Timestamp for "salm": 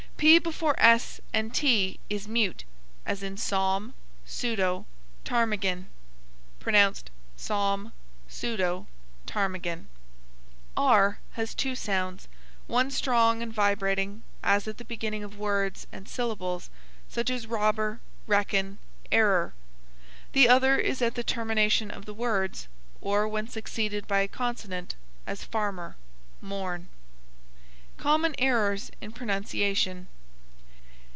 7.35-7.91